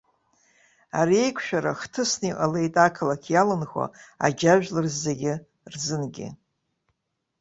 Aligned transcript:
Ари 0.99 1.17
аиқәшәара 1.23 1.79
хҭысны 1.79 2.25
иҟалеит 2.29 2.75
ақалақь 2.85 3.27
иаланхо 3.31 3.83
аџьажәлар 4.25 4.85
зегь 5.03 5.25
рзынгьы. 5.73 6.27